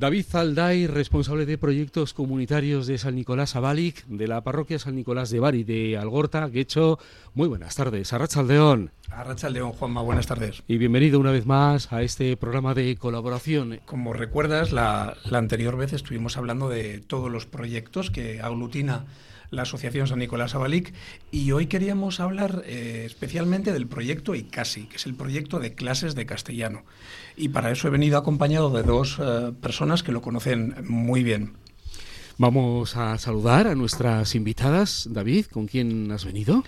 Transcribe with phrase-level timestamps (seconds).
[0.00, 5.28] David Zalday, responsable de proyectos comunitarios de San Nicolás Abalic, de la parroquia San Nicolás
[5.28, 6.98] de Bari de Algorta, Guecho.
[7.34, 8.10] Muy buenas tardes.
[8.14, 8.92] Arrachaldeón.
[9.10, 10.62] Arrachaldeón, Juanma, buenas tardes.
[10.66, 13.80] Y bienvenido una vez más a este programa de colaboración.
[13.84, 19.04] Como recuerdas, la, la anterior vez estuvimos hablando de todos los proyectos que aglutina
[19.50, 20.92] la Asociación San Nicolás Abalic
[21.30, 26.14] y hoy queríamos hablar eh, especialmente del proyecto ICASI, que es el proyecto de clases
[26.14, 26.82] de castellano.
[27.36, 31.52] Y para eso he venido acompañado de dos eh, personas que lo conocen muy bien.
[32.40, 35.06] Vamos a saludar a nuestras invitadas.
[35.10, 36.64] David, ¿con quién has venido?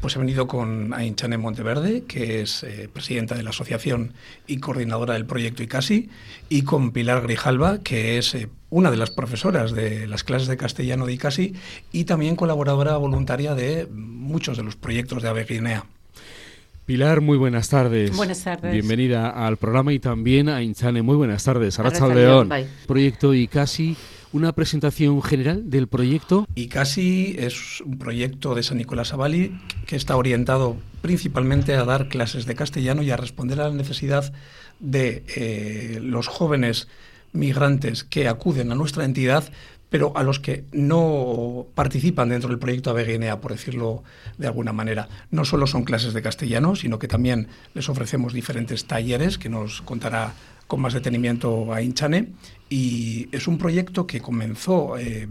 [0.00, 4.12] Pues he venido con Ainchane Monteverde, que es eh, presidenta de la asociación
[4.46, 6.10] y coordinadora del proyecto ICASI,
[6.48, 10.56] y con Pilar Grijalva, que es eh, una de las profesoras de las clases de
[10.56, 11.54] castellano de ICASI
[11.90, 15.86] y también colaboradora voluntaria de muchos de los proyectos de Aveguinea.
[16.84, 18.16] Pilar, muy buenas tardes.
[18.16, 18.72] Buenas tardes.
[18.72, 21.80] Bienvenida al programa y también a Inchane, muy buenas tardes.
[21.80, 22.48] Arracha León,
[22.86, 23.96] proyecto ICASI
[24.32, 26.46] una presentación general del proyecto.
[26.54, 32.08] Y casi es un proyecto de San Nicolás Avali que está orientado principalmente a dar
[32.08, 34.32] clases de castellano y a responder a la necesidad
[34.80, 36.88] de eh, los jóvenes
[37.32, 39.52] migrantes que acuden a nuestra entidad
[39.88, 44.02] pero a los que no participan dentro del proyecto Aveguinea, por decirlo
[44.36, 45.08] de alguna manera.
[45.30, 49.82] No solo son clases de castellano, sino que también les ofrecemos diferentes talleres que nos
[49.82, 50.34] contará
[50.66, 52.28] con más detenimiento a Inchane
[52.68, 55.28] y es un proyecto que comenzó eh,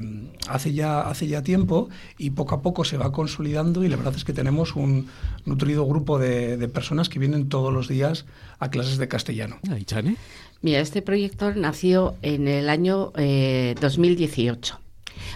[0.47, 4.15] hace, ya, hace ya tiempo y poco a poco se va consolidando y la verdad
[4.15, 5.07] es que tenemos un
[5.43, 8.25] nutrido grupo de, personas que vienen todos los días
[8.59, 9.57] a clases de castellano.
[9.63, 10.15] ¿Inchane?
[10.61, 14.84] Mira, este proyecto nació en el año 2018 eh,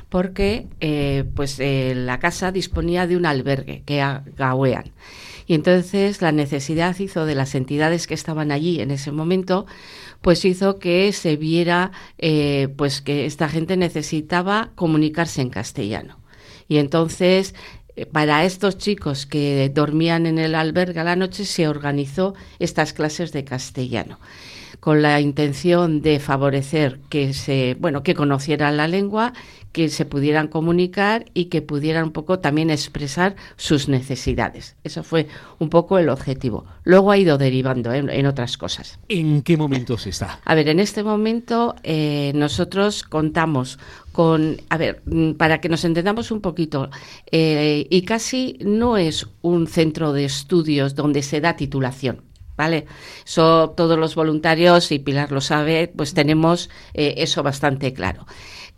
[0.09, 4.91] porque eh, pues la casa disponía de un albergue que era Gauean
[5.49, 9.65] y entonces la necesidad hizo de las entidades que estaban allí en ese momento,
[10.21, 16.19] pues hizo que se viera eh, pues que esta gente necesitaba comunicarse en castellano.
[16.67, 17.55] Y entonces
[17.95, 22.93] eh, para estos chicos que dormían en el albergue a la noche se organizó estas
[22.93, 24.19] clases de castellano
[24.79, 29.33] con la intención de favorecer que se bueno que conocieran la lengua
[29.71, 34.75] que se pudieran comunicar y que pudieran un poco también expresar sus necesidades.
[34.83, 35.27] Eso fue
[35.59, 36.65] un poco el objetivo.
[36.83, 38.99] Luego ha ido derivando en, otras cosas.
[39.07, 40.39] ¿En qué momento se está?
[40.43, 43.79] A ver, en este momento eh, nosotros contamos
[44.11, 46.89] con, a ver, mm, para que nos entendamos un poquito,
[47.31, 52.23] eh, y casi no es un centro de estudios donde se da titulación.
[52.57, 52.87] ¿Vale?
[53.25, 58.25] Eso todos los voluntarios, y Pilar lo sabe, pues tenemos eh, eso bastante claro.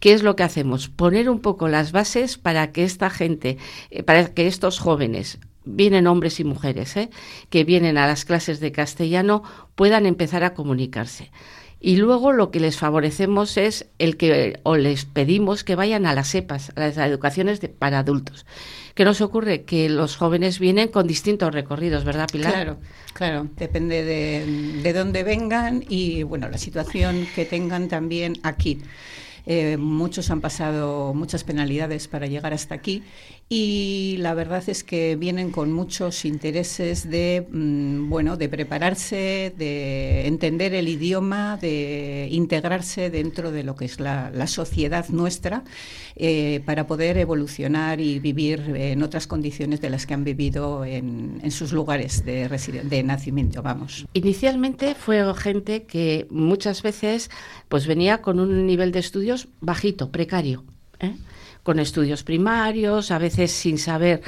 [0.01, 0.89] ¿Qué es lo que hacemos?
[0.89, 3.59] Poner un poco las bases para que esta gente,
[3.91, 7.11] eh, para que estos jóvenes, vienen hombres y mujeres, ¿eh?
[7.51, 9.43] que vienen a las clases de castellano,
[9.75, 11.31] puedan empezar a comunicarse.
[11.79, 16.15] Y luego lo que les favorecemos es el que, o les pedimos que vayan a
[16.15, 18.47] las EPAs, a las educaciones para adultos.
[18.95, 19.65] ¿Qué nos ocurre?
[19.65, 22.53] Que los jóvenes vienen con distintos recorridos, ¿verdad, Pilar?
[22.53, 22.77] Claro,
[23.13, 23.47] claro.
[23.55, 28.81] Depende de, de dónde vengan y, bueno, la situación que tengan también aquí.
[29.45, 33.03] Eh, muchos han pasado muchas penalidades para llegar hasta aquí
[33.53, 40.25] y la verdad es que vienen con muchos intereses de mm, bueno de prepararse de
[40.25, 45.65] entender el idioma de integrarse dentro de lo que es la, sociedad nuestra
[46.15, 51.51] eh, para poder evolucionar y vivir en otras condiciones de las que han vivido en,
[51.51, 57.29] sus lugares de, de nacimiento vamos inicialmente fue gente que muchas veces
[57.67, 60.63] pues venía con un nivel de estudios bajito precario
[61.01, 61.15] ¿eh?
[61.63, 64.21] Con estudios primarios, a veces sin saber,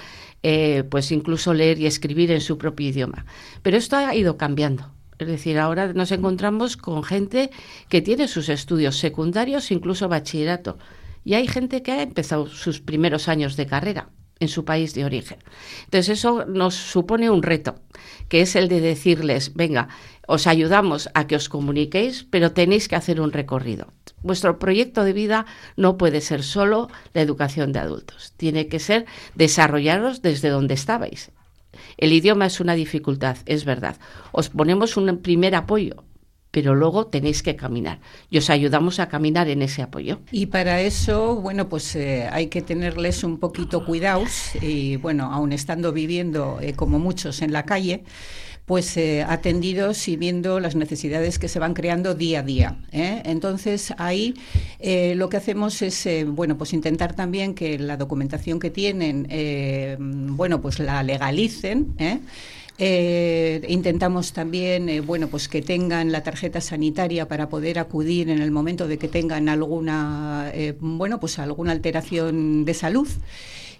[0.44, 3.26] eh, pues incluso leer y escribir en su propio idioma.
[3.62, 4.92] Pero esto ha ido cambiando.
[5.20, 7.50] Es decir, ahora nos encontramos con gente
[7.88, 10.78] que tiene sus estudios secundarios, incluso bachillerato.
[11.24, 15.06] Y hay gente que ha empezado sus primeros años de carrera en su país de
[15.06, 15.40] origen.
[15.86, 17.76] Entonces eso nos supone un reto,
[18.28, 19.88] que es el de decirles, venga,
[20.28, 23.88] os ayudamos a que os comuniquéis, pero tenéis que hacer un recorrido.
[24.22, 29.05] Vuestro proyecto de vida no puede ser solo la educación de adultos, tiene que ser
[29.35, 31.31] desarrollaros desde donde estabais.
[31.97, 33.97] El idioma es una dificultad, es verdad.
[34.31, 36.03] Os ponemos un primer apoyo,
[36.52, 37.99] pero luego tenéis que caminar
[38.29, 40.19] y os ayudamos a caminar en ese apoyo.
[40.31, 45.52] Y para eso, bueno, pues eh, hay que tenerles un poquito cuidados y bueno, aun
[45.52, 48.03] estando viviendo eh, como muchos en la calle,
[48.66, 52.78] pues eh, atendidos y viendo las necesidades que se van creando día a día.
[52.92, 53.22] ¿eh?
[53.26, 54.36] Entonces ahí
[54.80, 59.28] eh, lo que hacemos es bueno pues intentar también que la documentación que tienen
[60.38, 61.96] bueno pues la legalicen
[62.80, 68.42] Eh, intentamos también, eh, bueno, pues que tengan la tarjeta sanitaria para poder acudir en
[68.42, 73.08] el momento de que tengan alguna, eh, bueno, pues alguna alteración de salud.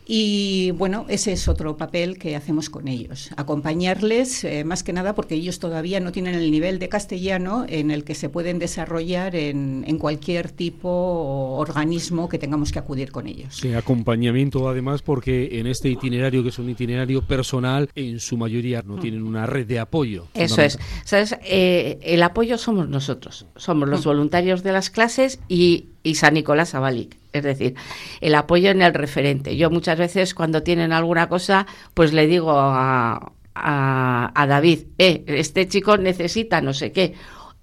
[0.06, 5.16] Y bueno, ese es otro papel que hacemos con ellos, acompañarles eh, más que nada
[5.16, 9.36] porque ellos todavía no tienen el nivel de castellano en el que se pueden desarrollar
[9.36, 13.56] en, en cualquier tipo o organismo que tengamos que acudir con ellos.
[13.56, 18.82] Sí, acompañamiento además porque en este itinerario, que es un itinerario personal, en su mayoría
[18.82, 20.28] no tienen una red de apoyo.
[20.34, 20.78] Eso es.
[21.06, 21.36] ¿Sabes?
[21.44, 26.76] Eh, el apoyo somos nosotros, somos los voluntarios de las clases y, y San Nicolás
[26.76, 27.23] Abalic.
[27.34, 27.76] Es decir,
[28.22, 29.58] el apoyo en el referente.
[29.58, 35.24] Yo muchas veces cuando tienen alguna cosa, pues le digo a, a, a David, eh,
[35.28, 37.16] este chico necesita no sé qué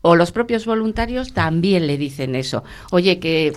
[0.03, 2.65] o los propios voluntarios también le dicen eso.
[2.91, 3.53] Oye, que,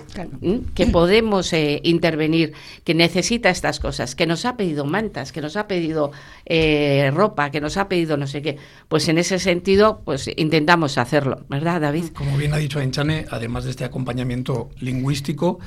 [0.76, 5.56] que podemos eh, intervenir, que necesita estas cosas, que nos ha pedido mantas, que nos
[5.56, 6.12] ha pedido
[6.46, 8.58] eh, ropa, que nos ha pedido no sé qué.
[8.90, 12.06] Pues en ese sentido, pues intentamos hacerlo, ¿verdad, David?
[12.14, 15.60] Como bien ha dicho Enchane, además de este acompañamiento lingüístico,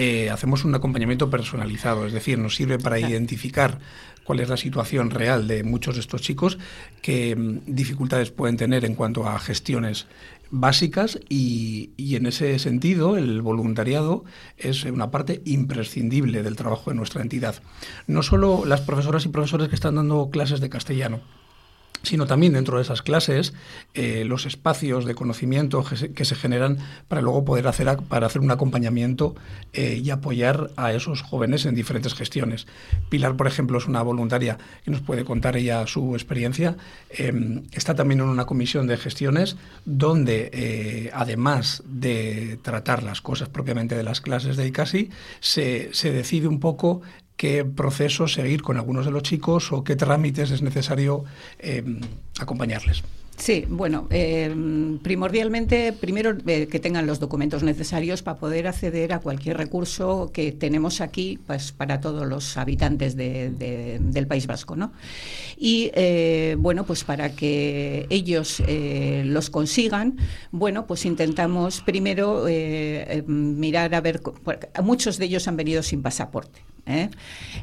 [0.00, 3.80] eh, hacemos un acompañamiento personalizado, es decir, nos sirve para identificar
[4.22, 6.56] cuál es la situación real de muchos de estos chicos,
[7.02, 10.06] qué mm, dificultades pueden tener en cuanto a gestiones
[10.52, 14.24] básicas y, y, en ese sentido el voluntariado
[14.56, 17.56] es una parte imprescindible del trabajo de nuestra entidad.
[18.06, 21.22] No solo las profesoras y profesores que están dando clases de castellano,
[22.02, 23.54] sino también dentro de esas clases
[23.94, 25.84] eh, los espacios de conocimiento
[26.14, 26.78] que se, generan
[27.08, 29.34] para luego poder hacer, para hacer un acompañamiento
[29.72, 32.66] eh, y apoyar a esos jóvenes en diferentes gestiones.
[33.08, 36.76] Pilar, por ejemplo, es una voluntaria que nos puede contar ella su experiencia.
[37.10, 43.48] Eh, está también en una comisión de gestiones donde, eh, además de tratar las cosas
[43.48, 45.10] propiamente de las clases de ICASI,
[45.40, 47.02] se, se decide un poco
[47.38, 51.24] qué proceso seguir con algunos de los chicos o qué trámites es necesario
[51.60, 51.82] eh,
[52.38, 53.02] acompañarles.
[53.36, 54.52] Sí, bueno, eh,
[55.00, 60.50] primordialmente, primero eh, que tengan los documentos necesarios para poder acceder a cualquier recurso que
[60.50, 64.92] tenemos aquí pues, para todos los habitantes de, de, del País Vasco, ¿no?
[65.56, 65.92] Y
[66.56, 68.60] bueno, pues para que ellos
[69.24, 70.16] los consigan,
[70.50, 72.44] bueno, pues intentamos primero
[73.26, 74.20] mirar a ver,
[74.82, 76.67] muchos de ellos han venido sin pasaporte.
[76.88, 77.10] ¿Eh?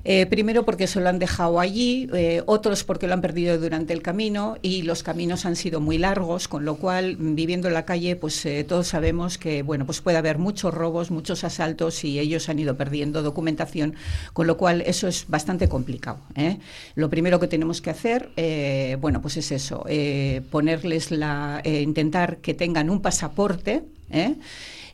[0.04, 3.92] Eh, primero porque se lo han dejado allí, eh, otros porque lo han perdido durante
[3.92, 7.86] el camino y los caminos han sido muy largos, con lo cual viviendo en la
[7.86, 12.50] calle, pues todos sabemos que bueno, pues puede haber muchos robos, muchos asaltos y ellos
[12.50, 13.96] han ido perdiendo documentación,
[14.34, 16.20] con lo cual eso es bastante complicado.
[16.94, 18.30] Lo primero que tenemos que hacer,
[19.00, 19.86] bueno, pues es eso,
[20.52, 23.84] ponerles la, intentar que tengan un pasaporte.
[24.12, 24.36] ¿eh?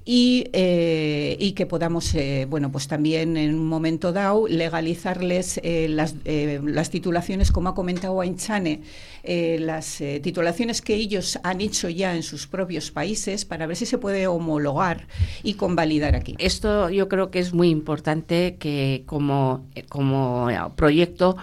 [0.04, 5.88] Y, eh, y que podamos, eh, bueno, pues también en un momento dado legalizarles eh,
[5.90, 8.82] las, eh, las, titulaciones, como ha comentado Ainchane,
[9.24, 13.86] eh, las titulaciones que ellos han hecho ya en sus propios países para ver si
[13.86, 15.08] se puede homologar
[15.44, 16.36] y convalidar aquí.
[16.40, 21.38] Esto yo creo que es muy importante que como, como proyecto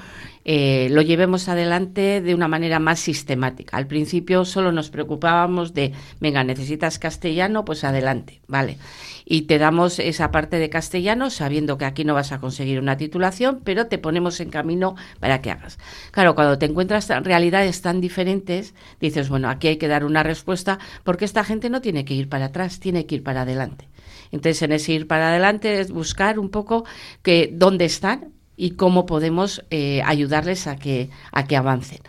[0.51, 3.77] eh, lo llevemos adelante de una manera más sistemática.
[3.77, 8.79] Al principio solo nos preocupábamos de, venga, necesitas castellano, pues adelante, vale.
[9.31, 12.97] Y te damos esa parte de castellano sabiendo que aquí no vas a conseguir una
[12.97, 15.79] titulación, pero te ponemos en camino para que hagas.
[16.13, 20.79] Claro, cuando te encuentras realidades tan diferentes, dices, bueno, aquí hay que dar una respuesta
[21.05, 23.91] porque esta gente no tiene que ir para atrás, tiene que ir para adelante.
[24.33, 26.87] Entonces, en ese ir para adelante es buscar un poco
[27.23, 32.01] que dónde están, y cómo podemos eh, ayudarles a que, a que avancen.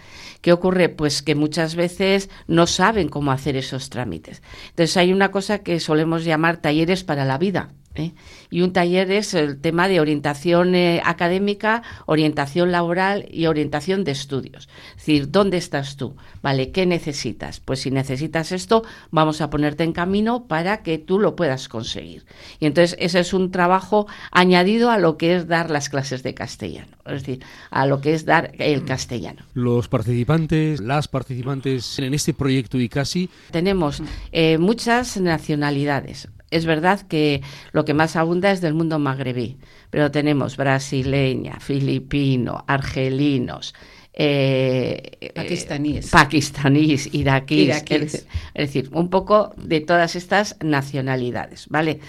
[0.42, 0.90] ¿Qué ocurre?
[0.90, 4.42] Pues que muchas veces no saben cómo hacer esos trámites.
[4.70, 7.70] Entonces hay una cosa que solemos llamar talleres para la vida.
[7.96, 8.14] ¿Eh?
[8.50, 14.12] Y un taller es el tema de orientación eh, académica, orientación laboral y orientación de
[14.12, 14.70] estudios.
[14.92, 16.16] Es decir, ¿dónde estás tú?
[16.42, 16.72] ¿Vale?
[16.72, 17.60] ¿Qué necesitas?
[17.60, 22.26] Pues si necesitas esto, vamos a ponerte en camino para que tú lo puedas conseguir.
[22.60, 26.34] Y entonces ese es un trabajo añadido a lo que es dar las clases de
[26.34, 29.44] castellano, es decir, a lo que es dar el castellano.
[29.54, 33.30] Los participantes, las participantes en este proyecto ICASI.
[33.52, 37.42] Tenemos eh, muchas nacionalidades es verdad que
[37.72, 39.58] lo que más abunda es del mundo magrebí,
[39.90, 43.74] pero tenemos brasileña, filipino, argelinos,
[44.14, 48.14] eh, pakistaníes, eh, pakistaníes iraquíes, iraquíes.
[48.14, 52.00] Es, es, decir, un poco de todas estas nacionalidades, ¿vale?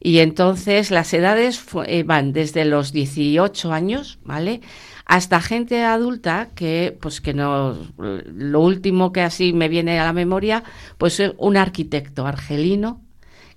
[0.00, 4.60] Y entonces las edades eh, van desde los 18 años, ¿vale?
[5.08, 10.12] hasta gente adulta que pues que no lo último que así me viene a la
[10.12, 10.62] memoria
[10.98, 13.00] pues un arquitecto argelino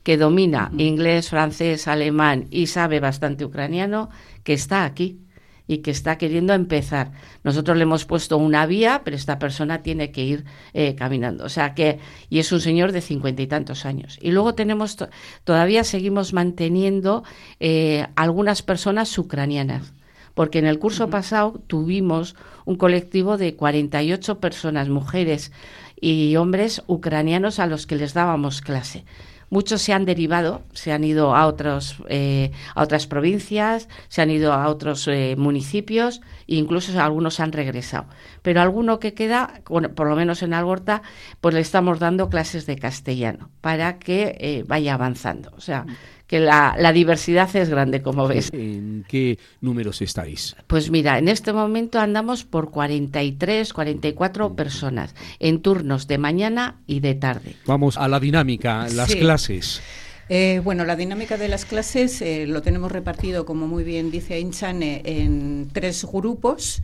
[0.04, 4.10] que domina inglés, francés, alemán y sabe bastante ucraniano,
[4.44, 5.20] que está aquí.
[5.68, 7.14] y que está queriendo empezar.
[7.46, 10.44] Nosotros le hemos puesto una vía, pero esta persona tiene que ir
[10.74, 11.46] eh, caminando.
[11.46, 14.20] O sea que, y es un señor de cincuenta y tantos años.
[14.22, 14.98] Y luego tenemos,
[15.46, 17.24] todavía seguimos manteniendo
[17.62, 19.94] eh, algunas personas ucranianas
[20.34, 25.52] porque en el curso pasado tuvimos un colectivo de 48 personas, mujeres
[26.00, 29.06] y hombres ucranianos a los que les dábamos clase.
[29.52, 34.32] Muchos se han derivado, se han ido a, otros, eh, a otras provincias, se han
[34.32, 38.06] ido a otros eh, municipios e incluso algunos han regresado.
[38.42, 41.02] Pero alguno que queda, por lo menos en Algorta,
[41.42, 45.52] pues le estamos dando clases de castellano para que eh, vaya avanzando.
[45.56, 45.86] O sea,
[46.32, 48.52] que la, diversidad es grande, como ves.
[48.54, 50.56] ¿En qué números estáis?
[50.68, 57.02] Pues mira, en este momento andamos por 43, 44 personas, en turnos de mañana y
[57.02, 57.58] de tarde.
[57.66, 59.82] Vamos a la dinámica, las clases.
[60.30, 64.36] Eh, bueno, la dinámica de las clases eh, lo tenemos repartido, como muy bien dice
[64.36, 66.82] Ainchane, en tres grupos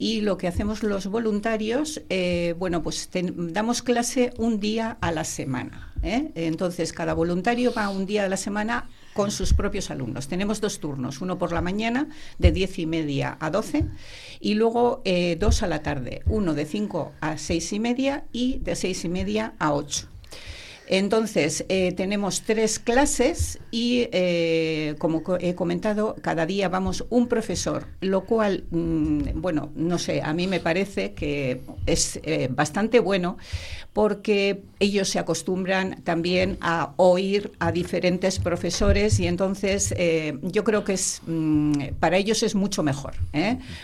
[0.00, 5.24] y lo que hacemos los voluntarios, eh, bueno, pues damos clase un día a la
[5.24, 5.92] semana.
[6.02, 6.32] ¿eh?
[6.36, 10.26] Entonces, cada voluntario va un día de la semana con sus propios alumnos.
[10.26, 13.84] Tenemos dos turnos, uno por la mañana de diez y media a 12
[14.40, 18.58] y luego eh, dos a la tarde, uno de 5 a seis y media y
[18.60, 20.09] de seis y media a 8.
[20.92, 27.86] Entonces, eh, tenemos tres clases y, eh, como he comentado, cada día vamos un profesor,
[28.00, 33.38] lo cual, mm, bueno, no sé, a mí me parece que es eh, bastante bueno
[33.92, 39.94] porque ellos se acostumbran también a oír a diferentes profesores y entonces
[40.42, 43.14] yo creo que es mm, para ellos es mucho mejor,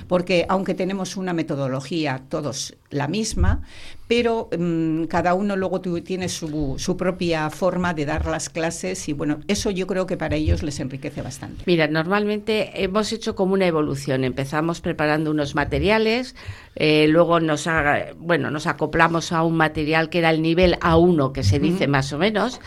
[0.07, 3.63] porque aunque tenemos una metodología todos la misma,
[4.09, 9.13] pero mm, cada uno luego tiene su, su, propia forma de dar las clases y
[9.13, 11.65] bueno, eso yo creo que para ellos les enriquece bastante.
[11.67, 14.25] Mira, normalmente hemos hecho como una evolución.
[14.25, 16.37] Empezamos preparando unos materiales,
[16.77, 17.69] eh, luego nos,
[18.19, 22.13] bueno, nos acoplamos a un material que era el nivel A1, que se dice más
[22.13, 22.61] o menos,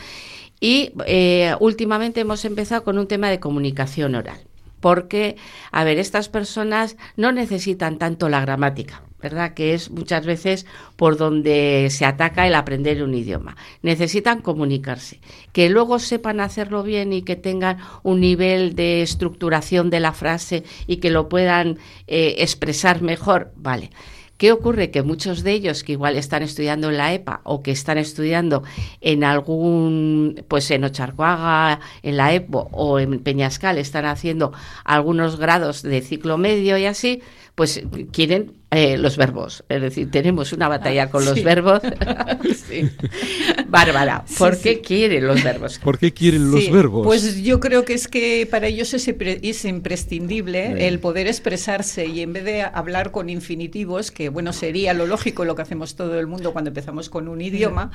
[0.60, 4.40] y eh, últimamente hemos empezado con un tema de comunicación oral
[4.80, 5.36] porque,
[5.74, 9.04] a ver, estas personas no necesitan tanto la gramática.
[9.22, 9.54] ¿Verdad?
[9.54, 13.58] Que es muchas veces por donde se ataca el aprender un idioma.
[13.82, 15.20] Necesitan comunicarse.
[15.52, 20.64] Que luego sepan hacerlo bien y que tengan un nivel de estructuración de la frase
[20.88, 23.92] y que lo puedan eh, expresar mejor, vale.
[24.40, 24.90] ¿Qué ocurre?
[24.90, 28.64] Que muchos de ellos que igual están estudiando en la EPA o que están estudiando
[29.02, 34.54] en algún, pues en Ocharcoaga, en la EPO o en Peñascal, están haciendo
[34.86, 37.22] algunos grados de ciclo medio y así,
[37.60, 37.82] pues
[38.14, 39.64] quieren eh, los verbos.
[39.68, 41.82] Es decir, tenemos una batalla con los verbos.
[43.68, 45.80] Bárbara, ¿por qué quieren los verbos?
[45.80, 47.06] ¿Por qué quieren los verbos?
[47.06, 52.22] Pues yo creo que es que para ellos es, es imprescindible el poder expresarse y
[52.22, 56.20] en vez de hablar con infinitivos, que bueno, sería lo lógico lo que hacemos todo
[56.20, 57.92] el mundo cuando empezamos con un idioma,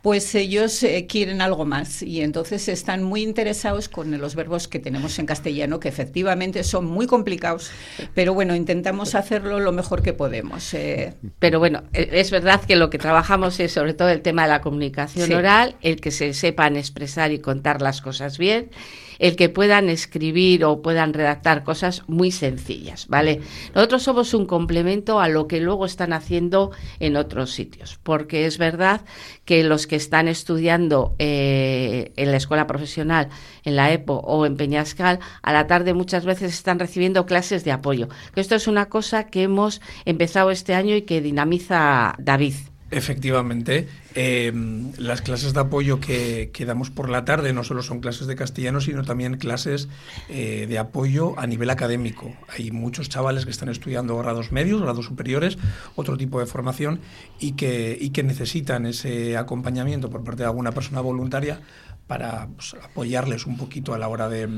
[0.00, 4.78] pues ellos eh, quieren algo más y entonces están muy interesados con los verbos que
[4.78, 7.70] tenemos en castellano, que efectivamente son muy complicados,
[8.14, 10.72] pero bueno, intentamos hacerlo lo mejor que podemos.
[10.74, 11.14] Eh.
[11.38, 14.48] Pero bueno, e, es verdad que lo que trabajamos es sobre todo el tema de
[14.48, 18.70] la comunicación oral, el que se sepan expresar y contar las cosas bien
[19.18, 23.40] el que puedan escribir o puedan redactar cosas muy sencillas, ¿vale?
[23.74, 28.58] Nosotros somos un complemento a lo que luego están haciendo en otros sitios, porque es
[28.58, 29.02] verdad
[29.44, 33.28] que los que están estudiando eh, en la escuela profesional,
[33.64, 37.72] en la EPO o en Peñascal, a la tarde muchas veces están recibiendo clases de
[37.72, 38.08] apoyo.
[38.36, 42.54] Esto es una cosa que hemos empezado este año y que dinamiza David.
[42.90, 48.26] Efectivamente, em, las clases de apoyo que, damos por la tarde no solo son clases
[48.26, 49.88] de castellano, sino también clases
[50.28, 52.34] eh, de apoyo a nivel académico.
[52.48, 55.58] Hay muchos chavales que están estudiando grados medios, grados superiores,
[55.96, 57.00] otro tipo de formación
[57.38, 61.60] y que, y que necesitan ese acompañamiento por parte de alguna persona voluntaria
[62.06, 64.48] para pues, apoyarles un poquito a la hora de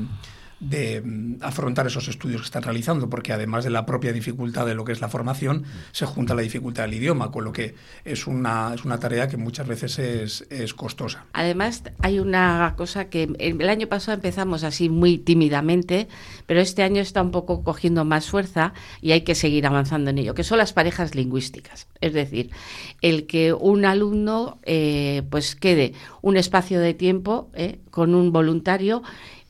[0.59, 4.75] de mm, afrontar esos estudios que están realizando, porque además de la propia dificultad de
[4.75, 8.27] lo que es la formación, se junta la dificultad del idioma, con lo que es
[8.27, 11.25] una, es una tarea que muchas veces es, es costosa.
[11.33, 16.07] Además, hay una cosa que el año pasado empezamos así muy tímidamente,
[16.45, 20.17] pero este año está un poco cogiendo más fuerza y hay que seguir avanzando en
[20.17, 21.87] ello, que son las parejas lingüísticas.
[22.01, 22.51] Es decir,
[23.01, 29.03] el que un alumno eh, pues quede un espacio de tiempo eh, con un voluntario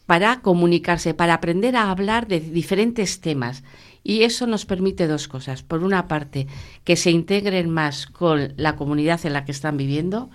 [0.07, 3.63] para comunicarse, para aprender a hablar de diferentes temas.
[4.03, 5.63] Y eso nos permite dos cosas.
[5.63, 6.47] Por una parte,
[6.85, 10.29] que se integren más con la comunidad en la que están viviendo,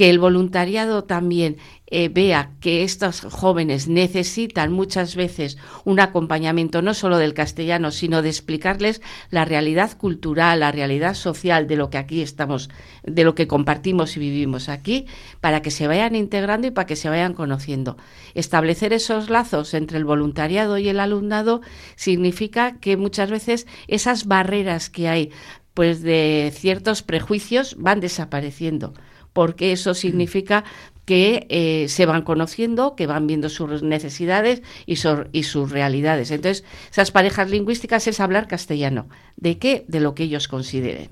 [0.00, 6.94] que el voluntariado también eh, vea que estos jóvenes necesitan muchas veces un acompañamiento no
[6.94, 11.98] solo del castellano, sino de explicarles la realidad cultural, la realidad social de lo que
[11.98, 12.70] aquí estamos,
[13.02, 15.04] de lo que compartimos y vivimos aquí,
[15.42, 17.98] para que se vayan integrando y para que se vayan conociendo.
[18.32, 21.60] Establecer esos lazos entre el voluntariado y el alumnado
[21.96, 25.30] significa que muchas veces esas barreras que hay
[25.74, 28.94] pues de ciertos prejuicios van desapareciendo
[29.32, 30.64] porque eso significa
[31.04, 34.94] que eh, se van conociendo, que van viendo sus necesidades y,
[35.32, 36.30] y sus realidades.
[36.30, 39.08] Entonces, esas parejas lingüísticas es hablar castellano.
[39.36, 39.84] ¿De qué?
[39.88, 41.08] De lo que ellos consideren.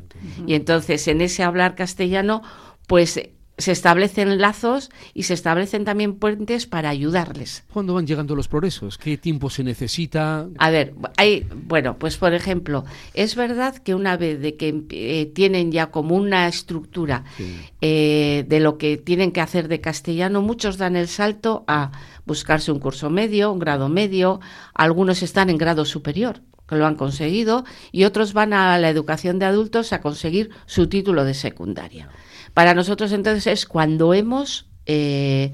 [0.46, 2.42] Y entonces, en ese hablar castellano,
[2.86, 3.20] pues
[3.58, 7.64] se establecen lazos y se establecen también puentes para ayudarles.
[7.72, 8.96] ¿Cuándo van llegando los progresos?
[8.96, 10.46] ¿Qué tiempo se necesita?
[10.58, 12.84] A ver, hay, bueno, pues por ejemplo,
[13.14, 17.24] es verdad que una vez de que eh, tienen ya como una estructura
[17.80, 21.90] eh, de lo que tienen que hacer de castellano, muchos dan el salto a
[22.26, 24.40] buscarse un curso medio, un grado medio,
[24.72, 29.38] algunos están en grado superior que lo han conseguido y otros van a la educación
[29.38, 32.10] de adultos a conseguir su título de secundaria.
[32.58, 34.66] Para nosotros entonces es cuando hemos...
[34.84, 35.52] Eh,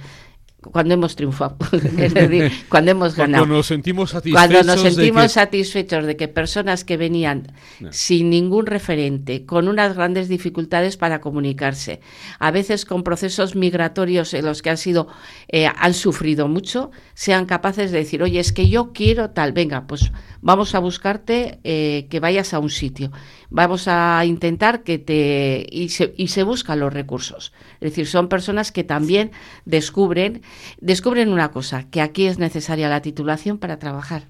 [0.72, 1.58] cuando hemos triunfado,
[1.98, 3.42] es decir, cuando hemos ganado.
[3.42, 4.48] Cuando nos sentimos satisfechos.
[4.48, 5.34] Cuando nos sentimos de que...
[5.34, 7.92] satisfechos de que personas que venían no.
[7.92, 12.00] sin ningún referente, con unas grandes dificultades para comunicarse,
[12.38, 15.08] a veces con procesos migratorios en los que han sido,
[15.48, 19.86] eh, han sufrido mucho, sean capaces de decir, oye, es que yo quiero tal, venga,
[19.86, 20.10] pues
[20.44, 23.10] vamos a buscarte eh, que vayas a un sitio
[23.54, 25.64] vamos a intentar que te...
[25.70, 27.52] Y se, y se buscan los recursos.
[27.74, 29.30] Es decir, son personas que también
[29.64, 30.42] descubren,
[30.80, 34.24] descubren una cosa, que aquí es necesaria la titulación para trabajar,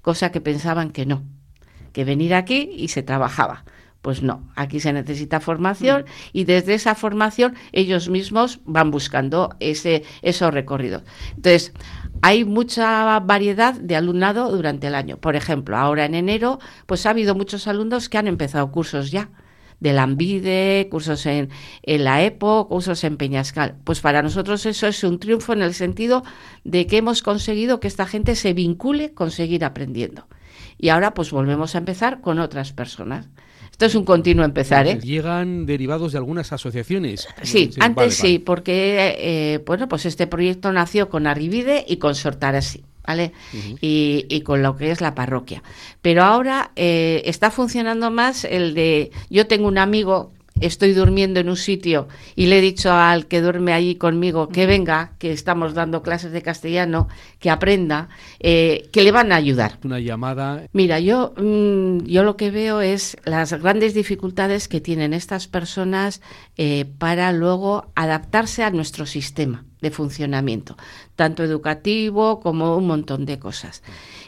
[0.00, 1.24] cosa que pensaban que no,
[1.92, 3.64] que venir aquí y se trabajaba.
[4.00, 10.04] Pues no, aquí se necesita formación y desde esa formación ellos mismos van buscando ese,
[10.22, 11.02] esos recorridos.
[11.34, 11.72] Entonces,
[12.22, 15.18] hay mucha variedad de alumnado durante el año.
[15.18, 19.30] Por ejemplo, ahora en enero, pues ha habido muchos alumnos que han empezado cursos ya
[19.80, 21.50] de la Ambide, cursos en,
[21.82, 23.76] en, la EPO, cursos en Peñascal.
[23.84, 26.24] Pues para nosotros eso es un triunfo en el sentido
[26.64, 30.26] de que hemos conseguido que esta gente se vincule con seguir aprendiendo.
[30.78, 33.28] Y ahora pues volvemos a empezar con otras personas.
[33.78, 34.98] Esto es un continuo empezar, ¿eh?
[35.00, 37.28] Llegan derivados de algunas asociaciones.
[37.44, 38.40] Sí, sí antes vale, sí, vale.
[38.40, 42.82] porque eh, bueno, pues este proyecto nació con Arribide y con Sortarasi.
[43.06, 43.30] ¿Vale?
[43.54, 43.78] Uh -huh.
[43.80, 45.62] y, y, con lo que es la parroquia.
[46.02, 51.48] Pero ahora eh, está funcionando más el de yo tengo un amigo estoy durmiendo en
[51.48, 55.74] un sitio y le he dicho al que duerme allí conmigo que venga, que estamos
[55.74, 58.08] dando clases de castellano, que aprenda,
[58.40, 59.78] eh, que le van a ayudar.
[59.84, 60.64] Una llamada.
[60.72, 66.20] Mira, yo, mmm, yo lo que veo es las grandes dificultades que tienen estas personas
[66.56, 70.76] eh, para luego adaptarse a nuestro sistema de funcionamiento,
[71.16, 73.82] tanto educativo como un montón de cosas.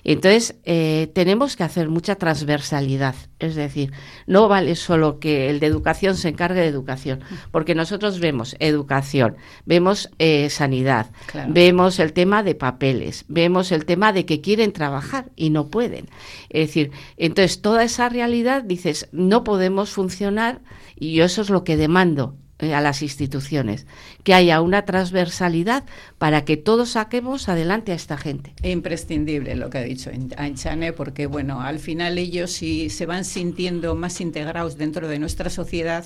[0.04, 3.92] Entonces, eh, tenemos que hacer mucha transversalidad, es decir,
[4.26, 9.36] no vale solo que el de educación se encargue de educación, porque nosotros vemos educación,
[9.66, 11.52] vemos eh, sanidad, claro.
[11.52, 16.08] vemos el tema de papeles, vemos el tema de que quieren trabajar y no pueden.
[16.48, 20.60] Es decir, entonces toda esa realidad dices, no podemos funcionar
[20.98, 23.86] y yo eso es lo que demando eh, a las instituciones,
[24.24, 25.84] que haya una transversalidad
[26.18, 28.52] para que todos saquemos adelante a esta gente.
[28.62, 33.94] Imprescindible lo que ha dicho Ainchane, porque bueno, al final ellos si se van sintiendo
[33.94, 36.04] más integrados dentro de nuestra sociedad,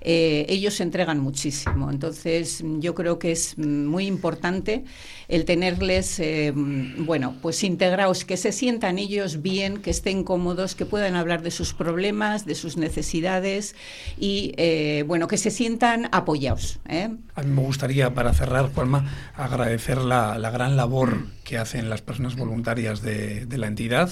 [0.00, 1.90] eh, ellos se entregan muchísimo.
[1.90, 4.84] Entonces yo creo que es muy importante
[5.28, 10.86] el tenerles, eh, bueno, pues integrados, que se sientan ellos bien, que estén cómodos, que
[10.86, 13.76] puedan hablar de sus problemas, de sus necesidades
[14.18, 16.80] y eh, bueno, que se sientan apoyados.
[16.88, 17.10] ¿eh?
[17.34, 22.36] A mí me gustaría, para cerrar, Juanma, agradecer la, gran labor que hacen las personas
[22.36, 24.10] voluntarias de, la entidad,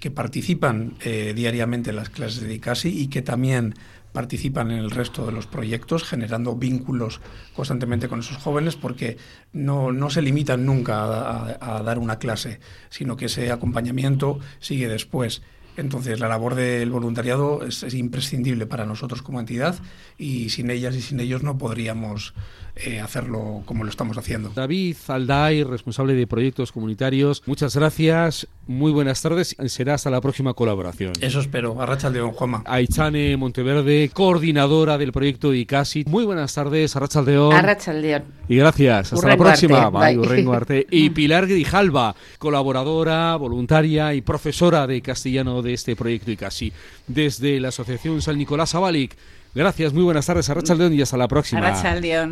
[0.00, 3.74] que participan eh, diariamente en las clases de ICASI y que también
[4.12, 7.20] participan en el resto de los proyectos, generando vínculos
[7.54, 9.18] constantemente con esos jóvenes, porque
[9.52, 14.88] no, no se limitan nunca a, a dar una clase, sino que ese acompañamiento sigue
[14.88, 15.42] después.
[15.78, 19.76] Entonces, la labor del voluntariado es, es, imprescindible para nosotros como entidad
[20.18, 22.34] y sin ellas y sin ellos no podríamos
[22.74, 24.50] eh, hacerlo como lo estamos haciendo.
[24.54, 30.52] David Alday, responsable de proyectos comunitarios, muchas gracias, muy buenas tardes, será hasta la próxima
[30.52, 31.14] colaboración.
[31.20, 32.62] Eso espero, Arracha León, Juanma.
[32.66, 37.54] Aichane Monteverde, coordinadora del proyecto ICASI, muy buenas tardes, Arracha León.
[37.54, 38.24] Arracha León.
[38.46, 39.86] Y gracias, hasta Urrengo la próxima.
[39.86, 40.16] Arte.
[40.16, 40.42] Bye.
[40.44, 40.56] Bye.
[40.56, 40.86] Arte.
[40.98, 46.72] Y Pilar Grijalva, colaboradora, voluntaria y profesora de castellano de este proyecto ICASI,
[47.06, 49.16] desde la Asociación San Nicolás Abalic.
[49.54, 51.66] Gracias, muy buenas tardes, Arracha León y hasta la próxima.
[51.66, 52.26] Arracha León.